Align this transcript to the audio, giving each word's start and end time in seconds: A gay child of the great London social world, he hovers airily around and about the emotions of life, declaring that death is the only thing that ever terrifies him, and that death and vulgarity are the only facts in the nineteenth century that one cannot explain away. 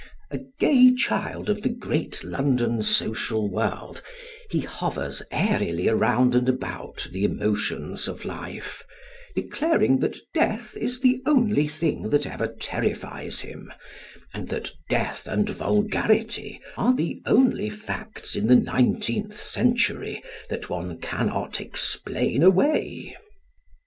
A 0.31 0.39
gay 0.59 0.95
child 0.95 1.47
of 1.47 1.61
the 1.61 1.69
great 1.69 2.23
London 2.23 2.81
social 2.81 3.47
world, 3.47 4.01
he 4.49 4.61
hovers 4.61 5.21
airily 5.29 5.87
around 5.87 6.35
and 6.35 6.49
about 6.49 7.07
the 7.11 7.23
emotions 7.23 8.07
of 8.07 8.25
life, 8.25 8.83
declaring 9.35 9.99
that 9.99 10.17
death 10.33 10.75
is 10.75 11.01
the 11.01 11.21
only 11.27 11.67
thing 11.67 12.09
that 12.09 12.25
ever 12.25 12.47
terrifies 12.47 13.41
him, 13.41 13.71
and 14.33 14.49
that 14.49 14.71
death 14.89 15.27
and 15.27 15.47
vulgarity 15.47 16.59
are 16.75 16.95
the 16.95 17.21
only 17.27 17.69
facts 17.69 18.35
in 18.35 18.47
the 18.47 18.55
nineteenth 18.55 19.37
century 19.39 20.23
that 20.49 20.67
one 20.67 20.97
cannot 20.97 21.61
explain 21.61 22.41
away. 22.41 23.15